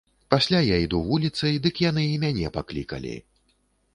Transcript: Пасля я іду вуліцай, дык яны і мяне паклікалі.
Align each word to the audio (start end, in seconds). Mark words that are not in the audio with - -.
Пасля 0.33 0.61
я 0.67 0.77
іду 0.85 1.01
вуліцай, 1.09 1.59
дык 1.67 1.83
яны 1.89 2.03
і 2.13 2.17
мяне 2.25 2.47
паклікалі. 2.57 3.13